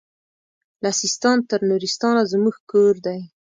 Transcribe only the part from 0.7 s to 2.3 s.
له سیستان تر نورستانه